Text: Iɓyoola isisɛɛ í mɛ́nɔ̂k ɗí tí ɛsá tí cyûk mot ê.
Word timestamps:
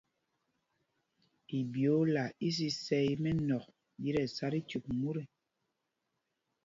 Iɓyoola 1.59 2.23
isisɛɛ 2.47 3.05
í 3.13 3.13
mɛ́nɔ̂k 3.23 3.65
ɗí 4.01 4.09
tí 4.15 4.19
ɛsá 4.25 4.45
tí 4.53 4.59
cyûk 4.69 4.85
mot 4.99 5.17
ê. 5.23 5.25